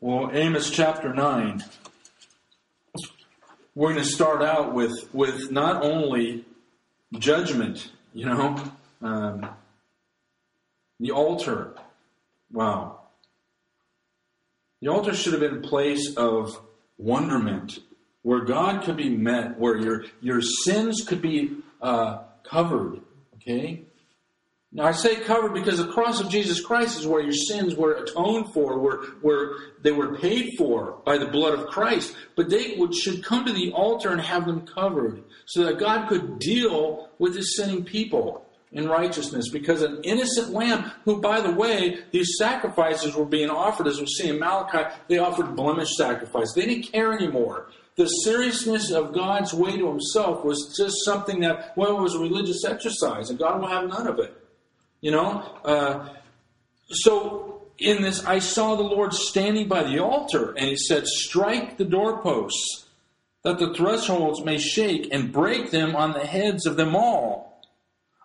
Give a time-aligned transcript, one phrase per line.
[0.00, 1.64] Well, Amos chapter 9.
[3.74, 6.44] We're going to start out with, with not only
[7.18, 8.62] judgment, you know,
[9.02, 9.48] um,
[11.00, 11.74] the altar.
[12.52, 13.00] Wow.
[14.80, 16.56] The altar should have been a place of
[16.96, 17.80] wonderment,
[18.22, 22.18] where God could be met, where your, your sins could be uh,
[22.48, 23.00] covered.
[23.34, 23.82] Okay?
[24.70, 27.94] Now I say covered because the cross of Jesus Christ is where your sins were
[27.94, 32.14] atoned for, where, where they were paid for by the blood of Christ.
[32.36, 36.08] But they would, should come to the altar and have them covered so that God
[36.08, 39.48] could deal with his sinning people in righteousness.
[39.48, 44.06] Because an innocent lamb, who by the way, these sacrifices were being offered, as we
[44.06, 46.52] see in Malachi, they offered blemish sacrifice.
[46.52, 51.76] They didn't care anymore the seriousness of God's way to himself was just something that,
[51.76, 54.40] well, it was a religious exercise, and God will have none of it.
[55.00, 55.58] You know?
[55.64, 56.08] Uh,
[56.90, 61.76] so in this, I saw the Lord standing by the altar, and he said, Strike
[61.76, 62.86] the doorposts,
[63.44, 67.62] that the thresholds may shake, and break them on the heads of them all.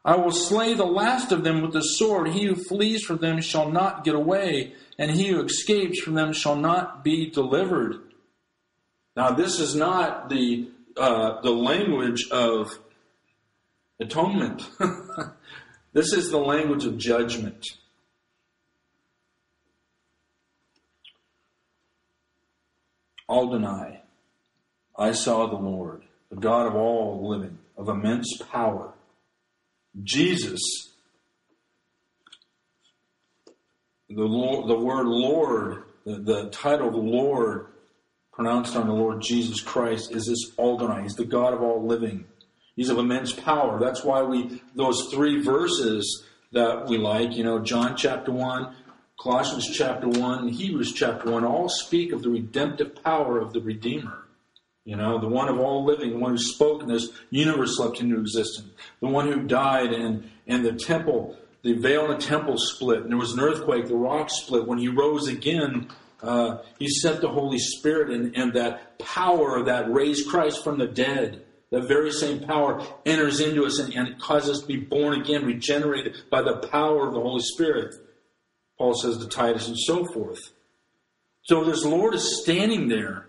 [0.05, 2.29] I will slay the last of them with the sword.
[2.29, 6.33] He who flees from them shall not get away, and he who escapes from them
[6.33, 8.01] shall not be delivered.
[9.15, 12.77] Now, this is not the uh, the language of
[13.99, 14.69] atonement.
[15.93, 17.65] This is the language of judgment.
[23.29, 24.01] Adonai,
[24.97, 28.93] I saw the Lord, the God of all living, of immense power.
[30.03, 30.59] Jesus,
[34.09, 37.67] the, Lord, the word Lord, the, the title Lord,
[38.31, 41.03] pronounced on the Lord Jesus Christ, is this Adonai.
[41.03, 42.25] He's the God of all living.
[42.75, 43.79] He's of immense power.
[43.79, 48.75] That's why we, those three verses that we like, you know, John chapter 1,
[49.19, 54.19] Colossians chapter 1, Hebrews chapter 1, all speak of the redemptive power of the Redeemer.
[54.85, 58.01] You know, the one of all living, the one who spoke and this universe leapt
[58.01, 58.69] into existence,
[58.99, 63.09] the one who died and, and the temple, the veil in the temple split, and
[63.09, 64.67] there was an earthquake, the rock split.
[64.67, 65.87] When he rose again,
[66.21, 70.87] uh, he sent the Holy Spirit and, and that power that raised Christ from the
[70.87, 75.19] dead that very same power enters into us and, and causes us to be born
[75.19, 77.95] again, regenerated by the power of the Holy Spirit.
[78.77, 80.51] Paul says to Titus and so forth.
[81.41, 83.25] So this Lord is standing there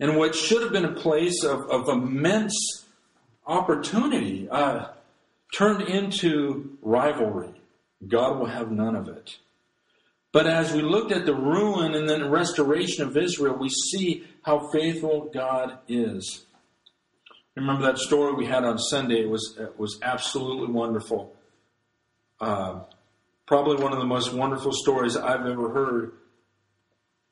[0.00, 2.84] in what should have been a place of, of immense
[3.46, 4.88] opportunity uh,
[5.54, 7.54] turned into rivalry.
[8.08, 9.36] God will have none of it.
[10.32, 14.68] But as we looked at the ruin and then restoration of Israel, we see how
[14.72, 16.44] faithful God is.
[17.58, 19.26] Remember that story we had on Sunday?
[19.26, 21.34] Was was absolutely wonderful.
[22.40, 22.80] Uh,
[23.46, 26.12] probably one of the most wonderful stories I've ever heard.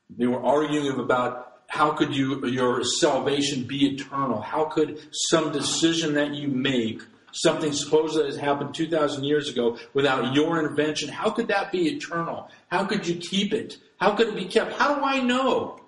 [0.09, 4.41] They were arguing about how could you your salvation be eternal?
[4.41, 7.01] How could some decision that you make,
[7.31, 11.71] something supposed that has happened two thousand years ago, without your intervention, how could that
[11.71, 12.49] be eternal?
[12.69, 13.77] How could you keep it?
[13.97, 14.73] How could it be kept?
[14.73, 15.79] How do I know?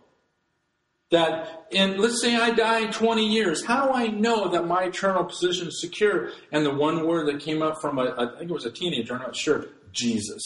[1.11, 4.83] That in let's say I die in 20 years, how do I know that my
[4.83, 6.31] eternal position is secure?
[6.51, 9.21] And the one word that came up from I think it was a teenager, I'm
[9.21, 10.41] not sure, Jesus.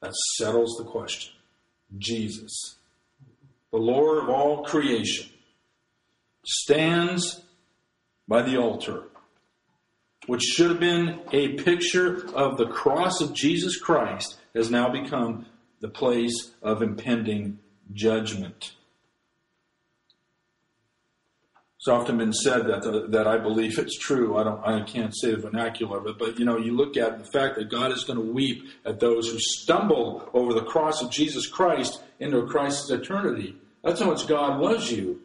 [0.00, 1.32] That settles the question.
[1.98, 2.76] Jesus,
[3.70, 5.28] the Lord of all creation,
[6.44, 7.42] stands
[8.26, 9.04] by the altar,
[10.26, 15.46] which should have been a picture of the cross of Jesus Christ, has now become
[15.80, 17.58] the place of impending
[17.92, 18.72] judgment.
[21.82, 24.36] It's often been said that uh, that I believe it's true.
[24.36, 24.64] I don't.
[24.64, 27.56] I can't say the vernacular of it, but you know, you look at the fact
[27.56, 31.48] that God is going to weep at those who stumble over the cross of Jesus
[31.48, 33.56] Christ into Christ's eternity.
[33.82, 35.22] That's how much God loves you.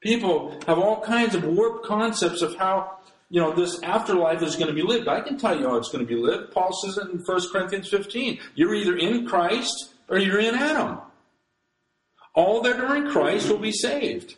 [0.00, 2.96] People have all kinds of warped concepts of how
[3.28, 5.08] you know this afterlife is going to be lived.
[5.08, 6.54] I can tell you how it's going to be lived.
[6.54, 8.40] Paul says it in 1 Corinthians 15.
[8.54, 11.00] You're either in Christ or you're in Adam.
[12.34, 14.36] All that are in Christ will be saved.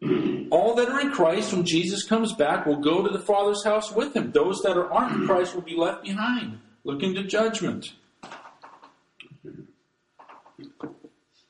[0.52, 3.90] All that are in Christ, when Jesus comes back, will go to the Father's house
[3.90, 4.32] with him.
[4.32, 7.94] Those that are aren't in Christ will be left behind, looking to judgment.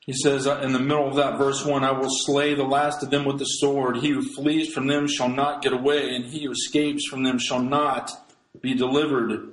[0.06, 3.02] He says uh, in the middle of that verse 1 I will slay the last
[3.02, 3.96] of them with the sword.
[3.96, 7.40] He who flees from them shall not get away, and he who escapes from them
[7.40, 8.12] shall not
[8.60, 9.52] be delivered.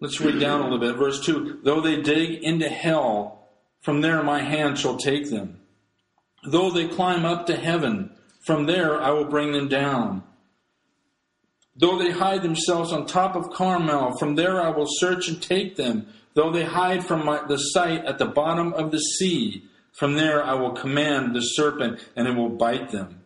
[0.00, 0.96] Let's read down a little bit.
[0.96, 3.50] Verse 2 Though they dig into hell,
[3.82, 5.60] from there my hand shall take them.
[6.44, 8.10] Though they climb up to heaven,
[8.42, 10.22] from there I will bring them down.
[11.74, 15.76] Though they hide themselves on top of Carmel, from there I will search and take
[15.76, 16.06] them.
[16.34, 20.42] Though they hide from my, the sight at the bottom of the sea, From there
[20.42, 23.24] I will command the serpent, and it will bite them.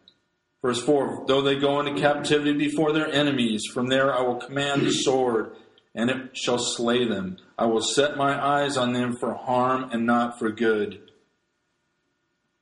[0.62, 4.82] Verse 4 Though they go into captivity before their enemies, from there I will command
[4.82, 5.52] the sword,
[5.94, 7.38] and it shall slay them.
[7.56, 11.10] I will set my eyes on them for harm and not for good.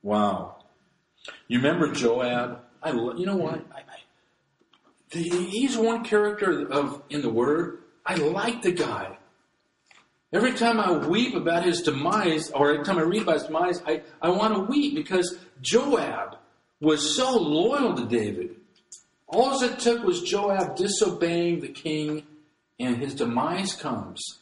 [0.03, 0.54] Wow.
[1.47, 2.61] You remember Joab?
[2.81, 3.65] I, you know what?
[3.73, 7.79] I, I, he's one character of in the Word.
[8.05, 9.17] I like the guy.
[10.33, 13.81] Every time I weep about his demise, or every time I read about his demise,
[13.85, 16.37] I, I want to weep because Joab
[16.81, 18.57] was so loyal to David.
[19.27, 22.23] All it took was Joab disobeying the king,
[22.79, 24.39] and his demise comes.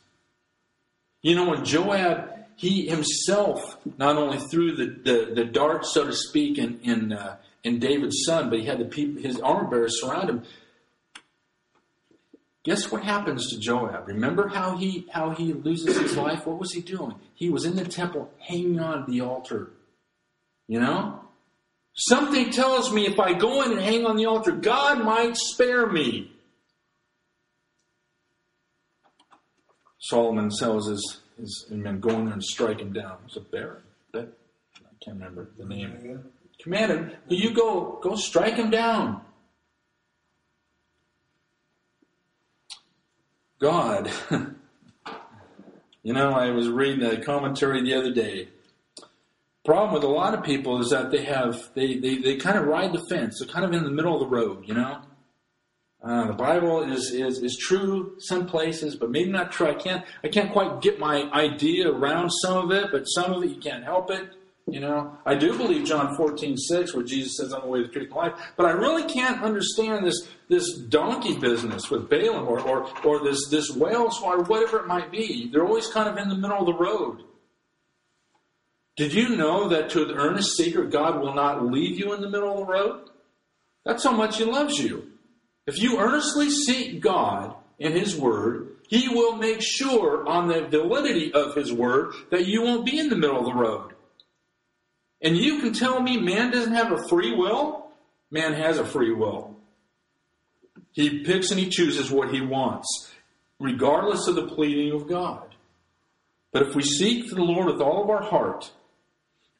[1.21, 6.13] You know, when Joab, he himself not only threw the, the, the dart, so to
[6.13, 10.00] speak, in, in, uh, in David's son, but he had the people, his armor bearers
[10.01, 10.44] surround him.
[12.63, 14.07] Guess what happens to Joab?
[14.07, 16.47] Remember how he how he loses his life?
[16.47, 17.15] What was he doing?
[17.33, 19.71] He was in the temple hanging on the altar.
[20.67, 21.19] You know?
[21.95, 25.85] Something tells me if I go in and hang on the altar, God might spare
[25.85, 26.31] me.
[29.99, 33.18] Solomon tells his, his men, go in there and strike him down.
[33.25, 33.83] It's a baron.
[34.13, 34.30] That,
[34.77, 36.24] I can't remember the name.
[36.62, 39.21] Command him, Will you go, go strike him down.
[43.59, 44.12] God.
[46.03, 48.50] you know, I was reading a commentary the other day
[49.63, 52.65] problem with a lot of people is that they have they, they, they kind of
[52.65, 53.39] ride the fence.
[53.39, 55.01] They're kind of in the middle of the road, you know.
[56.03, 59.67] Uh, the Bible is, is is true some places, but maybe not true.
[59.67, 63.44] I can't I can't quite get my idea around some of it, but some of
[63.44, 64.29] it you can't help it.
[64.67, 67.89] You know, I do believe John 14, 6, where Jesus says, I'm the way, the
[67.89, 68.33] truth, and life.
[68.55, 73.49] But I really can't understand this this donkey business with Balaam or, or, or this,
[73.49, 75.49] this whale or whatever it might be.
[75.51, 77.23] They're always kind of in the middle of the road.
[78.95, 82.29] Did you know that to the earnest seeker, God will not leave you in the
[82.29, 83.09] middle of the road?
[83.85, 85.12] That's how much He loves you.
[85.65, 91.33] If you earnestly seek God in His Word, He will make sure on the validity
[91.33, 93.94] of His Word that you won't be in the middle of the road.
[95.21, 97.88] And you can tell me man doesn't have a free will?
[98.30, 99.56] Man has a free will.
[100.92, 103.12] He picks and he chooses what he wants,
[103.59, 105.56] regardless of the pleading of God.
[106.51, 108.71] But if we seek the Lord with all of our heart,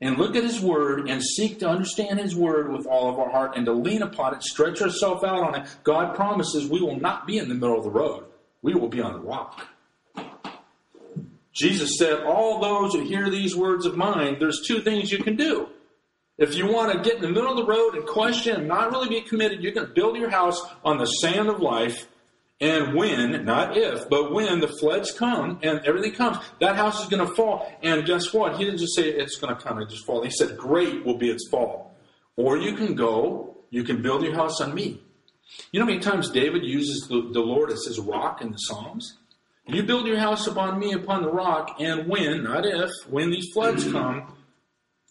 [0.04, 3.30] and look at His Word and seek to understand His Word with all of our
[3.30, 7.00] heart and to lean upon it, stretch ourselves out on it, God promises we will
[7.00, 8.26] not be in the middle of the road.
[8.62, 9.68] We will be on the rock.
[11.54, 15.36] Jesus said, All those who hear these words of mine, there's two things you can
[15.36, 15.70] do.
[16.38, 18.92] If you want to get in the middle of the road and question and not
[18.92, 22.08] really be committed, you can build your house on the sand of life
[22.60, 27.10] and when, not if, but when the floods come and everything comes, that house is
[27.10, 27.72] going to fall.
[27.82, 28.58] And guess what?
[28.58, 30.24] He didn't just say it's going to come and just fall.
[30.24, 31.96] He said, great will be its fall.
[32.38, 35.02] Or you can go, you can build your house on me.
[35.72, 38.58] You know how many times David uses the, the Lord as his rock in the
[38.58, 39.18] Psalms?
[39.66, 43.48] You build your house upon me, upon the rock, and when, not if, when these
[43.54, 44.34] floods come,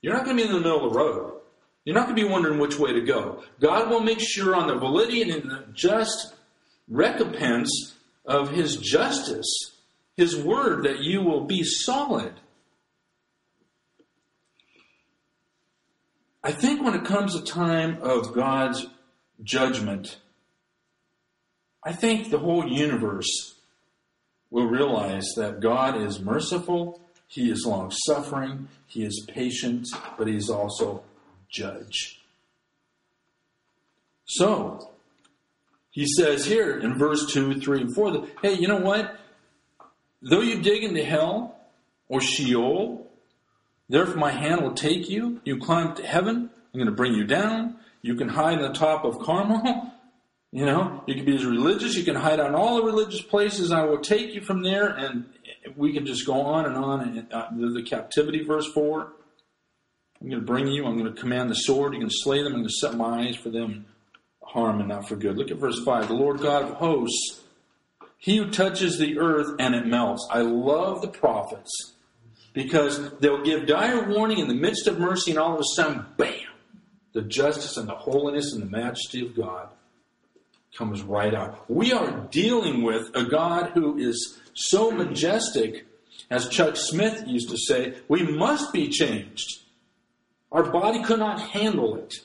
[0.00, 1.40] you're not going to be in the middle of the road.
[1.84, 3.42] You're not going to be wondering which way to go.
[3.60, 6.34] God will make sure on the validity and the just
[6.88, 7.94] recompense
[8.24, 9.72] of his justice,
[10.16, 12.34] his word that you will be solid.
[16.44, 18.86] I think when it comes a time of God's
[19.42, 20.18] judgment,
[21.84, 23.54] I think the whole universe
[24.50, 30.36] will realize that God is merciful, He is long suffering, He is patient, but He
[30.36, 31.02] is also
[31.48, 32.20] judge.
[34.24, 34.91] So,
[35.92, 39.14] he says here in verse 2, 3, and 4 that, hey, you know what?
[40.22, 41.60] Though you dig into hell
[42.08, 43.10] or Sheol,
[43.90, 45.40] therefore my hand will take you.
[45.44, 47.76] You climb to heaven, I'm going to bring you down.
[48.00, 49.92] You can hide on the top of Carmel.
[50.54, 51.96] You know, you can be as religious.
[51.96, 53.72] You can hide on all the religious places.
[53.72, 55.24] I will take you from there, and
[55.76, 57.00] we can just go on and on.
[57.00, 59.14] And uh, the, captivity, verse four.
[60.20, 60.84] I'm going to bring you.
[60.84, 61.94] I'm going to command the sword.
[61.94, 62.48] You can slay them.
[62.48, 63.86] I'm going to set my eyes for them
[64.52, 65.36] harm and not for good.
[65.36, 66.08] Look at verse 5.
[66.08, 67.42] The Lord God of hosts,
[68.18, 70.28] he who touches the earth and it melts.
[70.30, 71.94] I love the prophets
[72.52, 76.04] because they'll give dire warning in the midst of mercy, and all of a sudden,
[76.18, 76.34] bam,
[77.14, 79.68] the justice and the holiness and the majesty of God
[80.76, 81.70] comes right out.
[81.70, 85.86] We are dealing with a God who is so majestic,
[86.30, 89.60] as Chuck Smith used to say, we must be changed.
[90.50, 92.20] Our body could not handle it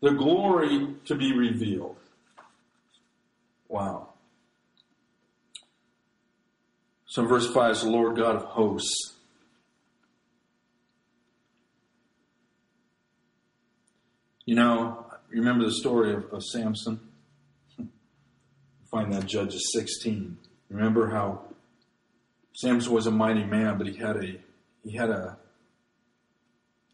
[0.00, 1.96] the glory to be revealed.
[3.68, 4.08] Wow.
[7.06, 9.16] So verse 5 is the Lord God of hosts.
[14.46, 17.00] You know, remember the story of, of Samson?
[18.90, 20.38] find that Judges 16.
[20.70, 21.42] Remember how
[22.54, 24.36] Samson was a mighty man, but he had a
[24.82, 25.38] he had a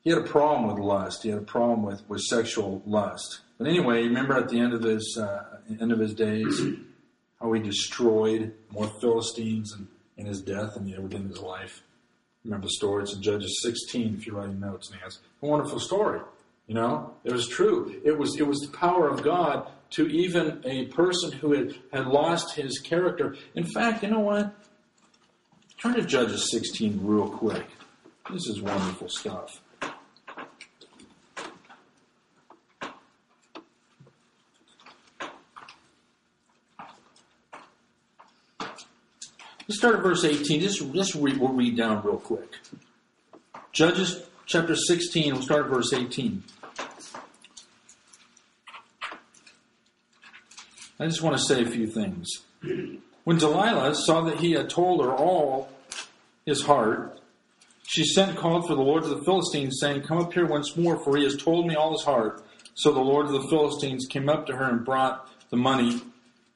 [0.06, 1.24] he had a problem with lust.
[1.24, 3.40] He had a problem with, with sexual lust.
[3.58, 6.62] But anyway, remember at the end of his uh, end of his days,
[7.40, 11.82] how he destroyed more Philistines and in his death and everything in his life.
[12.44, 13.02] Remember the story?
[13.02, 14.14] It's in Judges 16.
[14.14, 16.20] If you're writing notes, Nance, a wonderful story.
[16.68, 18.00] You know, it was true.
[18.04, 22.06] It was it was the power of God to even a person who had, had
[22.06, 23.34] lost his character.
[23.56, 24.54] In fact, you know what?
[25.82, 27.66] Turn to Judges 16 real quick.
[28.30, 29.62] This is wonderful stuff.
[39.68, 40.60] Let's start at verse 18.
[40.60, 42.56] Just, just read, we'll read down real quick.
[43.72, 46.44] Judges chapter 16, we'll start at verse 18.
[50.98, 52.28] I just want to say a few things.
[53.24, 55.68] When Delilah saw that he had told her all
[56.46, 57.20] his heart,
[57.86, 60.76] she sent and called for the lords of the Philistines, saying, Come up here once
[60.76, 62.44] more, for he has told me all his heart.
[62.74, 66.00] So the lords of the Philistines came up to her and brought the money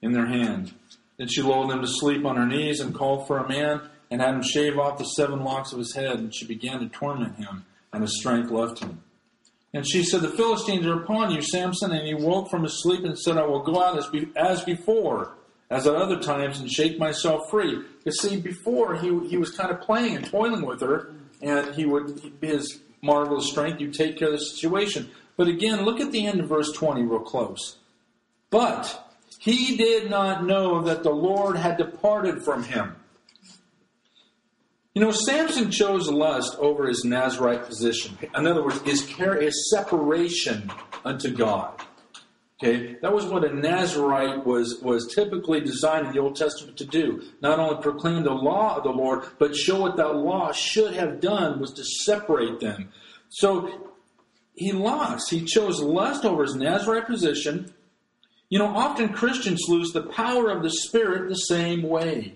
[0.00, 0.72] in their hand.
[1.20, 4.22] Then she lulled him to sleep on her knees and called for a man and
[4.22, 6.18] had him shave off the seven locks of his head.
[6.18, 9.02] And she began to torment him, and his strength left him.
[9.74, 11.92] And she said, The Philistines are upon you, Samson.
[11.92, 14.64] And he woke from his sleep and said, I will go out as, be- as
[14.64, 15.34] before,
[15.68, 17.82] as at other times, and shake myself free.
[18.06, 21.12] You see, before he, he was kind of playing and toiling with her,
[21.42, 25.10] and he would, his marvelous strength, you take care of the situation.
[25.36, 27.76] But again, look at the end of verse 20 real close.
[28.48, 29.09] But
[29.40, 32.94] he did not know that the Lord had departed from him.
[34.92, 38.18] You know, Samson chose lust over his Nazarite position.
[38.34, 40.70] In other words, his, care, his separation
[41.06, 41.72] unto God.
[42.62, 46.84] Okay, that was what a Nazarite was was typically designed in the Old Testament to
[46.84, 47.22] do.
[47.40, 51.18] Not only proclaim the law of the Lord, but show what that law should have
[51.18, 52.92] done was to separate them.
[53.30, 53.90] So
[54.54, 55.30] he lost.
[55.30, 57.72] He chose lust over his Nazarite position,
[58.50, 62.34] you know, often Christians lose the power of the Spirit the same way.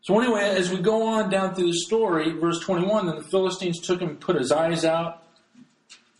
[0.00, 3.80] So anyway, as we go on down through the story, verse 21, then the Philistines
[3.80, 5.24] took him, put his eyes out,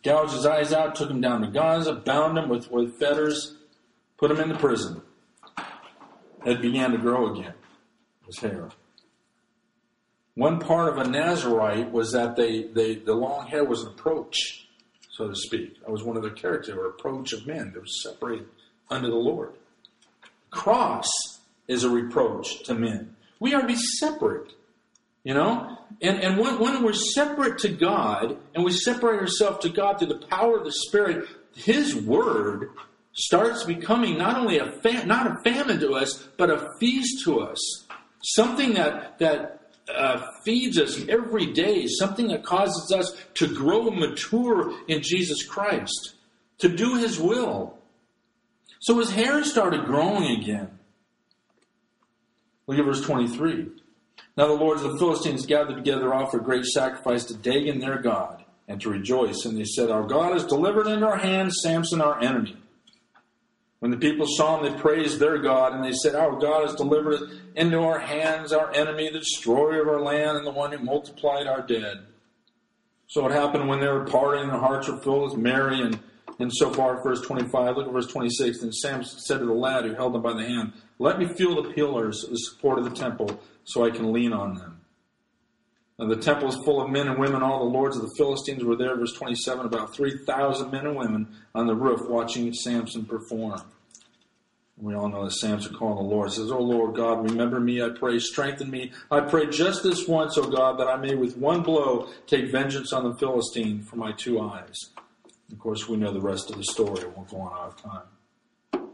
[0.03, 3.55] gouged his eyes out, took him down to Gaza, bound him with, with fetters,
[4.19, 5.01] put him in the prison.
[6.45, 7.55] It began to grow again,
[8.27, 8.71] his hair.
[10.37, 14.69] One part of a Nazarite was that they, they the long hair was an approach,
[15.11, 15.81] so to speak.
[15.81, 17.73] That was one of their characters, or approach of men.
[17.73, 18.47] They were separated
[18.91, 19.55] under the Lord.
[20.51, 21.09] Cross
[21.69, 23.17] is a reproach to men.
[23.41, 24.53] We are to be separate,
[25.25, 25.79] you know?
[26.03, 30.09] And, and when, when we're separate to God, and we separate ourselves to God through
[30.09, 32.71] the power of the Spirit, His Word
[33.13, 37.41] starts becoming not only a fa- not a famine to us, but a feast to
[37.41, 37.87] us.
[38.23, 39.66] Something that, that
[39.97, 46.15] uh, feeds us every day, something that causes us to grow mature in Jesus Christ,
[46.59, 47.77] to do His will.
[48.81, 50.79] So his hair started growing again.
[52.67, 53.69] Look at verse 23.
[54.37, 58.45] Now the lords of the Philistines gathered together, offered great sacrifice to Dagon their God,
[58.69, 59.45] and to rejoice.
[59.45, 62.57] And they said, Our God has delivered into our hands Samson our enemy
[63.87, 66.75] when the people saw him, they praised their God, and they said, Our God has
[66.75, 67.21] delivered
[67.55, 71.47] into our hands our enemy, the destroyer of our land, and the one who multiplied
[71.47, 71.99] our dead.
[73.07, 76.01] So it happened when they were parting, their hearts were filled with merry, and,
[76.41, 77.77] and so far, verse 25.
[77.77, 78.59] Look at verse 26.
[78.59, 81.63] Then Samson said to the lad who held him by the hand, Let me feel
[81.63, 84.81] the pillars, the support of the temple, so I can lean on them.
[85.97, 87.45] Now the temple is full of men and women.
[87.45, 88.97] All the lords of the Philistines were there.
[88.97, 93.63] Verse 27 about 3,000 men and women on the roof watching Samson perform.
[94.79, 96.31] We all know that Samson called the Lord.
[96.33, 98.93] says, Oh Lord God, remember me, I pray, strengthen me.
[99.11, 102.93] I pray just this once, O God, that I may with one blow take vengeance
[102.93, 104.91] on the Philistine for my two eyes.
[105.51, 107.01] Of course, we know the rest of the story.
[107.01, 108.89] It won't go on out of time.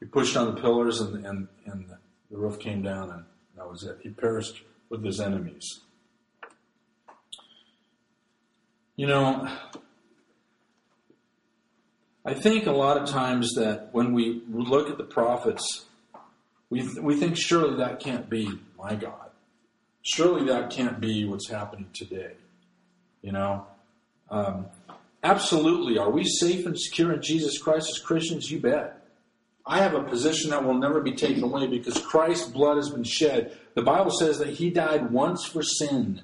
[0.00, 1.86] He pushed on the pillars and, and, and
[2.30, 3.24] the roof came down and
[3.56, 3.98] that was it.
[4.02, 5.80] He perished with his enemies.
[8.96, 9.48] You know,
[12.24, 15.86] I think a lot of times that when we look at the prophets,
[16.70, 18.48] we, we think surely that can't be
[18.78, 19.30] my God.
[20.02, 22.32] Surely that can't be what's happening today.
[23.22, 23.66] You know?
[24.30, 24.66] Um,
[25.22, 25.98] absolutely.
[25.98, 28.50] Are we safe and secure in Jesus Christ as Christians?
[28.50, 28.98] You bet.
[29.66, 33.04] I have a position that will never be taken away because Christ's blood has been
[33.04, 33.56] shed.
[33.74, 36.22] The Bible says that he died once for sin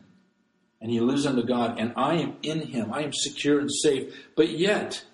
[0.80, 2.92] and he lives unto God, and I am in him.
[2.92, 4.14] I am secure and safe.
[4.36, 5.04] But yet,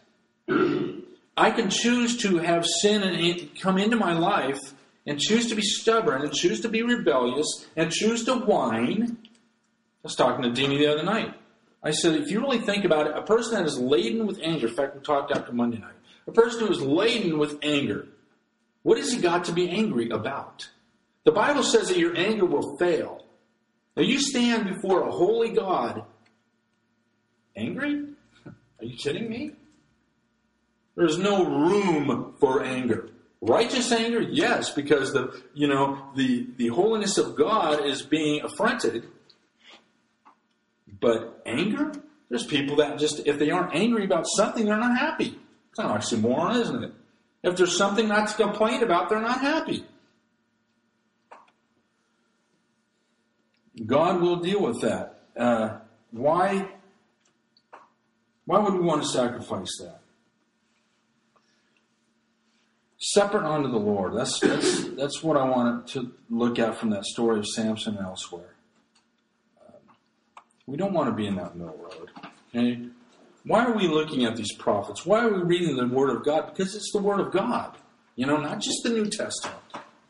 [0.49, 4.61] I can choose to have sin and come into my life
[5.07, 9.19] and choose to be stubborn and choose to be rebellious and choose to whine.
[9.23, 11.35] I was talking to Deanie the other night.
[11.83, 14.69] I said, if you really think about it, a person that is laden with anger,
[14.69, 15.95] in fact, we talked after Monday night,
[16.27, 18.07] a person who is laden with anger,
[18.83, 20.69] what has he got to be angry about?
[21.25, 23.25] The Bible says that your anger will fail.
[23.97, 26.05] Now you stand before a holy God
[27.57, 28.09] angry?
[28.47, 29.53] Are you kidding me?
[30.97, 33.11] There's no room for anger.
[33.41, 39.09] Righteous anger, yes, because the you know the the holiness of God is being affronted.
[41.01, 41.93] But anger,
[42.31, 45.39] there's people that just if they aren't angry about something, they're not happy.
[45.71, 46.93] It's an oxymoron, isn't it?
[47.43, 49.85] If there's something not to complain about, they're not happy.
[53.85, 55.21] God will deal with that.
[55.37, 55.79] Uh,
[56.13, 56.71] why?
[58.47, 60.01] Why would we want to sacrifice that?
[63.13, 64.17] Separate unto the Lord.
[64.17, 68.07] That's that's that's what I wanted to look at from that story of Samson and
[68.07, 68.55] elsewhere.
[69.61, 69.75] Um,
[70.67, 72.11] we don't want to be in that middle road.
[72.49, 72.87] Okay?
[73.45, 75.05] Why are we looking at these prophets?
[75.05, 76.47] Why are we reading the Word of God?
[76.47, 77.77] Because it's the Word of God.
[78.17, 79.61] You know, not just the New Testament.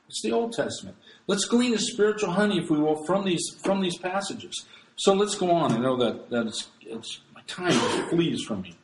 [0.08, 0.96] It's the Old Testament.
[1.26, 4.66] Let's glean the spiritual honey, if we will, from these from these passages.
[4.94, 5.72] So let's go on.
[5.72, 7.72] I know that that it's, it's my time
[8.08, 8.76] flees from me.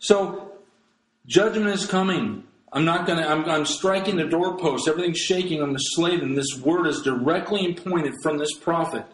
[0.00, 0.54] So
[1.24, 2.42] judgment is coming.
[2.72, 3.28] I'm not going to.
[3.28, 4.88] I'm, I'm striking the doorpost.
[4.88, 9.04] Everything's shaking on the slate, and this word is directly pointed from this prophet.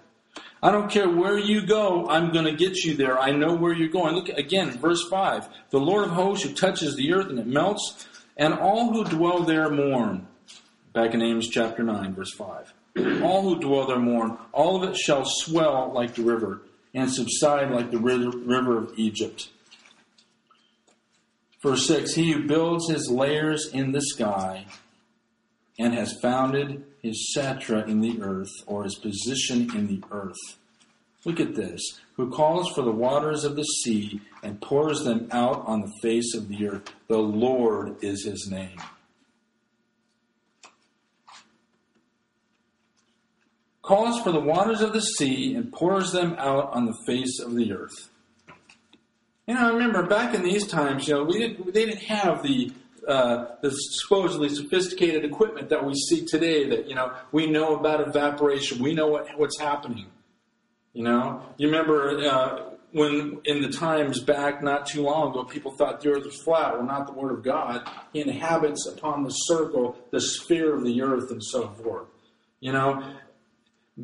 [0.62, 3.18] I don't care where you go, I'm going to get you there.
[3.18, 4.14] I know where you're going.
[4.14, 5.48] Look again, verse 5.
[5.70, 8.06] The Lord of hosts who touches the earth and it melts,
[8.36, 10.28] and all who dwell there mourn.
[10.92, 12.74] Back in Amos chapter 9, verse 5.
[13.22, 14.38] all who dwell there mourn.
[14.52, 16.60] All of it shall swell like the river
[16.94, 19.48] and subside like the river of Egypt.
[21.62, 24.66] Verse 6 He who builds his layers in the sky
[25.78, 30.58] and has founded his strata in the earth, or his position in the earth.
[31.24, 31.80] Look at this.
[32.16, 36.34] Who calls for the waters of the sea and pours them out on the face
[36.34, 36.92] of the earth.
[37.08, 38.78] The Lord is his name.
[43.82, 47.54] calls for the waters of the sea and pours them out on the face of
[47.54, 48.08] the earth.
[49.46, 52.42] You know, I remember back in these times, you know, we didn't, they didn't have
[52.42, 52.72] the
[53.06, 56.68] uh, the supposedly sophisticated equipment that we see today.
[56.68, 58.80] That you know, we know about evaporation.
[58.80, 60.06] We know what, what's happening.
[60.92, 65.72] You know, you remember uh, when in the times back not too long ago, people
[65.72, 66.74] thought the earth was flat.
[66.74, 67.88] Well, not the word of God.
[68.12, 72.06] He inhabits upon the circle, the sphere of the earth, and so forth.
[72.60, 73.02] You know,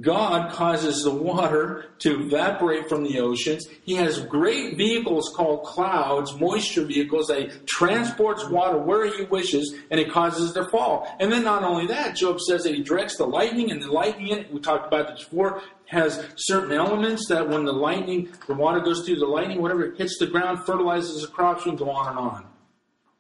[0.01, 3.67] God causes the water to evaporate from the oceans.
[3.85, 7.29] He has great vehicles called clouds, moisture vehicles.
[7.29, 11.09] They transports water where he wishes, and it causes it to fall.
[11.19, 14.45] And then not only that, Job says that he directs the lightning, and the lightning,
[14.53, 19.07] we talked about this before, has certain elements that when the lightning, the water goes
[19.07, 22.47] through the lightning, whatever hits the ground, fertilizes the crops, and go on and on.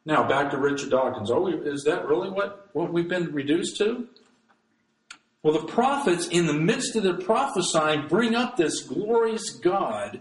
[0.04, 1.30] Now back to Richard Dawkins.
[1.30, 4.06] Oh, is that really what, what we've been reduced to?
[5.42, 10.20] Well, the prophets, in the midst of their prophesying, bring up this glorious God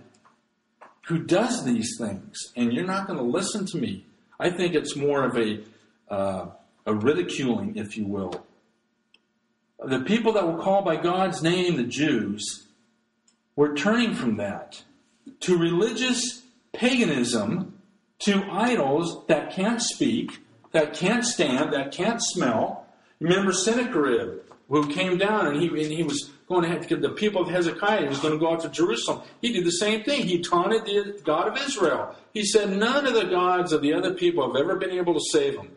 [1.08, 2.38] who does these things.
[2.56, 4.06] And you're not going to listen to me.
[4.39, 5.63] I think it's more of a,
[6.10, 6.47] uh,
[6.86, 8.45] a ridiculing, if you will.
[9.84, 12.67] The people that were called by God's name, the Jews,
[13.56, 14.84] were turning from that
[15.41, 17.80] to religious paganism,
[18.19, 20.39] to idols that can't speak,
[20.71, 22.86] that can't stand, that can't smell.
[23.19, 27.01] Remember Sennacherib who came down and he, and he was going to have, to give
[27.01, 29.21] the people of Hezekiah, he was going to go out to Jerusalem.
[29.41, 30.25] He did the same thing.
[30.25, 32.15] He taunted the God of Israel.
[32.34, 35.21] He said, None of the gods of the other people have ever been able to
[35.32, 35.71] save him.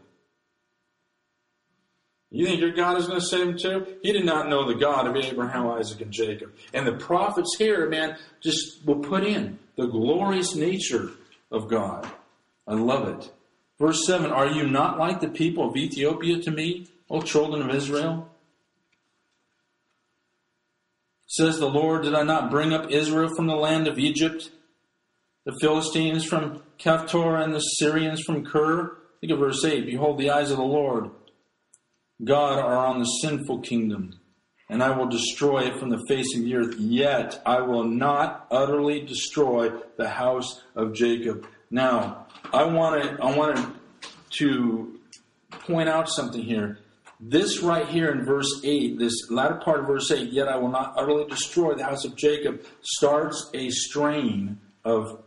[2.32, 3.86] You think your God is going to save him too?
[4.02, 6.52] He did not know the God of Abraham, Isaac, and Jacob.
[6.72, 11.10] And the prophets here, man, just will put in the glorious nature
[11.50, 12.08] of God.
[12.68, 13.32] I love it.
[13.80, 17.74] Verse 7 Are you not like the people of Ethiopia to me, O children of
[17.74, 18.29] Israel?
[21.30, 24.50] Says the Lord, Did I not bring up Israel from the land of Egypt?
[25.44, 28.98] The Philistines from Caphtor and the Syrians from Kir?
[29.20, 31.10] Think of verse 8 Behold, the eyes of the Lord
[32.24, 34.18] God are on the sinful kingdom,
[34.68, 36.74] and I will destroy it from the face of the earth.
[36.80, 41.46] Yet I will not utterly destroy the house of Jacob.
[41.70, 43.64] Now, I wanted, I wanted
[44.38, 44.98] to
[45.60, 46.80] point out something here.
[47.22, 50.70] This right here in verse 8, this latter part of verse 8, yet I will
[50.70, 55.22] not utterly destroy the house of Jacob, starts a strain of,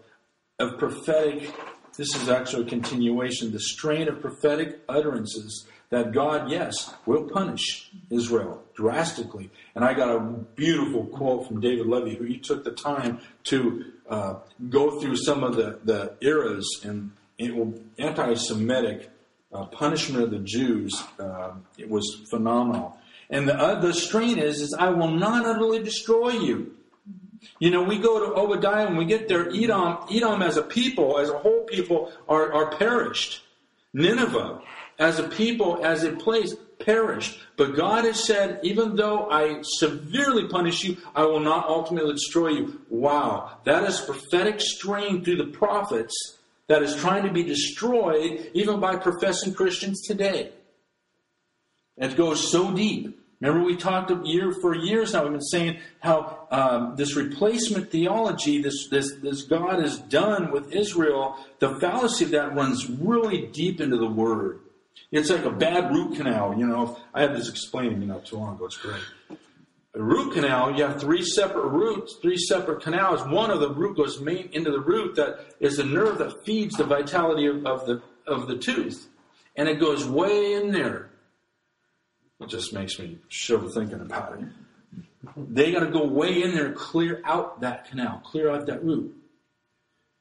[0.58, 1.54] of prophetic,
[1.96, 7.92] this is actually a continuation, the strain of prophetic utterances that God, yes, will punish
[8.10, 9.52] Israel drastically.
[9.76, 13.86] And I got a beautiful quote from David Levy, who he took the time to
[14.10, 14.36] uh,
[14.68, 17.12] go through some of the, the eras and
[18.00, 19.12] anti Semitic
[19.54, 21.04] uh, punishment of the Jews.
[21.20, 22.98] Uh, it was phenomenal.
[23.30, 26.76] And the, uh, the strain is, is I will not utterly destroy you.
[27.60, 31.20] You know, we go to Obadiah and we get there, Edom, Edom as a people,
[31.20, 33.44] as a whole people, are, are perished.
[33.94, 34.62] Nineveh,
[34.98, 37.40] as a people, as a place, perished.
[37.58, 42.50] But God has said, even though I severely punish you, I will not ultimately destroy
[42.50, 42.82] you.
[42.90, 43.58] Wow.
[43.66, 48.96] That is prophetic strain through the prophets that is trying to be destroyed even by
[48.96, 50.52] professing Christians today.
[51.98, 53.20] It goes so deep.
[53.40, 55.24] Remember, we talked year for years now.
[55.24, 60.72] We've been saying how um, this replacement theology, this, this this God is done with
[60.72, 64.60] Israel, the fallacy of that runs really deep into the Word.
[65.12, 66.98] It's like a bad root canal, you know.
[67.14, 68.66] I had this explained you know, too long ago.
[68.66, 69.02] It's great.
[69.96, 73.22] Root canal, you have three separate roots, three separate canals.
[73.28, 76.76] One of the root goes main into the root that is the nerve that feeds
[76.76, 79.08] the vitality of, of the of the tooth,
[79.56, 81.12] and it goes way in there.
[82.40, 84.46] It just makes me shiver thinking about it.
[85.38, 89.16] They got to go way in there, clear out that canal, clear out that root.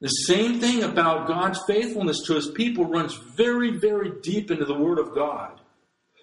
[0.01, 4.75] The same thing about God's faithfulness to his people runs very, very deep into the
[4.75, 5.61] Word of God.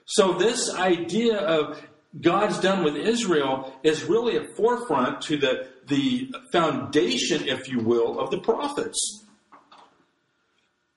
[0.06, 1.82] So, this idea of
[2.20, 8.20] God's done with Israel is really a forefront to the, the foundation, if you will,
[8.20, 9.26] of the prophets.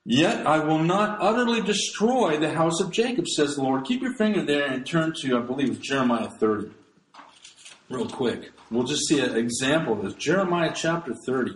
[0.05, 3.85] Yet I will not utterly destroy the house of Jacob, says the Lord.
[3.85, 6.71] Keep your finger there and turn to, I believe, Jeremiah 30.
[7.89, 8.51] Real quick.
[8.69, 10.15] We'll just see an example of this.
[10.15, 11.53] Jeremiah chapter 30.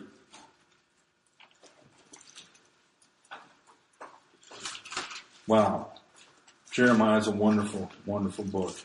[5.48, 5.94] Wow.
[6.72, 8.76] Jeremiah is a wonderful, wonderful book.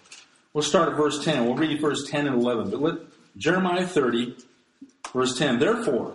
[0.55, 1.45] We'll start at verse 10.
[1.45, 2.71] We'll read verse 10 and 11.
[2.71, 2.99] But let
[3.37, 4.37] Jeremiah 30,
[5.13, 5.59] verse 10.
[5.59, 6.15] Therefore,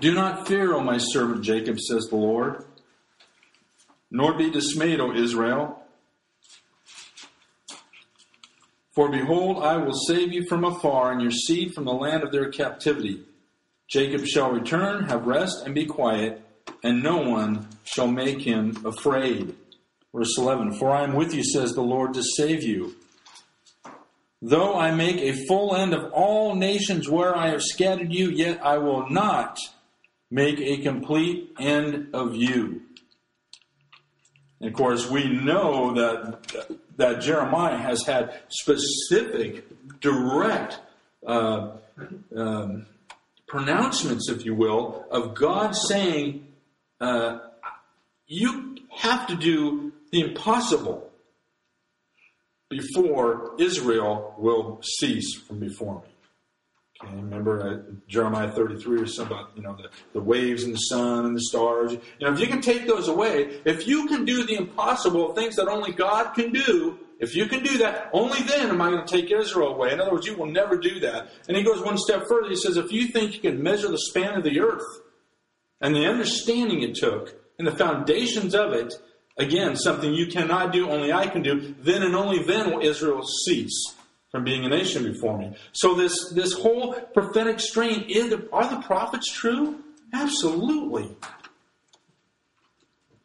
[0.00, 2.64] do not fear, O my servant Jacob, says the Lord,
[4.10, 5.82] nor be dismayed, O Israel.
[8.92, 12.32] For behold, I will save you from afar, and your seed from the land of
[12.32, 13.22] their captivity.
[13.88, 16.42] Jacob shall return, have rest, and be quiet
[16.82, 19.54] and no one shall make him afraid.
[20.16, 22.94] Verse 11 For I am with you, says the Lord, to save you.
[24.40, 28.64] Though I make a full end of all nations where I have scattered you, yet
[28.64, 29.58] I will not
[30.30, 32.80] make a complete end of you.
[34.60, 39.66] And of course, we know that, that Jeremiah has had specific,
[40.00, 40.80] direct
[41.26, 41.72] uh,
[42.34, 42.86] um,
[43.46, 46.46] pronouncements, if you will, of God saying,
[47.02, 47.40] uh,
[48.26, 51.10] you have to do the impossible
[52.68, 56.08] before Israel will cease from before me.
[57.04, 60.78] Okay, remember uh, Jeremiah 33 or something about, you know, the, the waves and the
[60.78, 61.92] sun and the stars.
[61.92, 65.56] You know, if you can take those away, if you can do the impossible, things
[65.56, 69.06] that only God can do, if you can do that, only then am I going
[69.06, 69.92] to take Israel away.
[69.92, 71.28] In other words, you will never do that.
[71.48, 72.48] And he goes one step further.
[72.48, 74.84] He says, if you think you can measure the span of the earth,
[75.80, 78.94] and the understanding it took and the foundations of it,
[79.36, 83.22] again, something you cannot do, only I can do, then and only then will Israel
[83.44, 83.94] cease
[84.30, 85.56] from being a nation before me.
[85.72, 89.82] So this, this whole prophetic strain, is, are the prophets true?
[90.12, 91.16] Absolutely.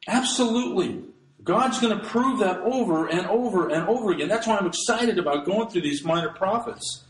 [0.08, 1.04] Absolutely.
[1.43, 4.28] God's going to prove that over and over and over again.
[4.28, 7.04] That's why I'm excited about going through these minor prophets.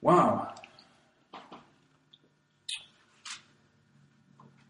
[0.00, 0.54] Wow.